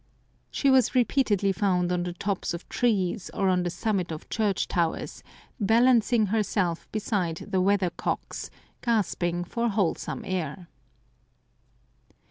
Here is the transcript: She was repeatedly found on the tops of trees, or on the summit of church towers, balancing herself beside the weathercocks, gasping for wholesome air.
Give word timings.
She 0.49 0.71
was 0.71 0.95
repeatedly 0.95 1.51
found 1.51 1.91
on 1.91 2.01
the 2.01 2.13
tops 2.13 2.55
of 2.55 2.67
trees, 2.69 3.29
or 3.35 3.49
on 3.49 3.61
the 3.61 3.69
summit 3.69 4.11
of 4.11 4.27
church 4.31 4.67
towers, 4.67 5.21
balancing 5.59 6.25
herself 6.25 6.91
beside 6.91 7.45
the 7.47 7.61
weathercocks, 7.61 8.49
gasping 8.81 9.43
for 9.43 9.69
wholesome 9.69 10.25
air. 10.25 10.69